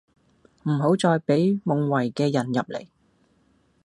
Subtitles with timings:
[0.63, 2.87] 唔好再畀夢遺嘅人入嚟